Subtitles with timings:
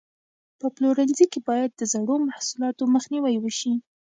[0.59, 3.73] په پلورنځي کې باید د زړو محصولاتو مخنیوی وشي.